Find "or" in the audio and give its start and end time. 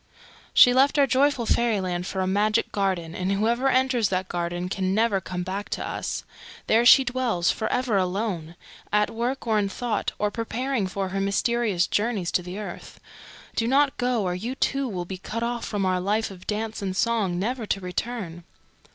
9.45-9.59, 10.17-10.31, 14.23-14.33